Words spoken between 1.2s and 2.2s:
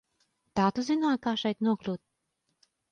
kā šeit nokļūt?